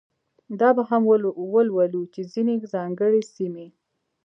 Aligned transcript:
دا 0.59 0.69
به 0.75 0.83
هم 0.89 1.01
ولولو 1.53 2.01
چې 2.13 2.21
ځینې 2.33 2.53
ځانګړې 2.73 3.21
سیمې. 3.33 3.67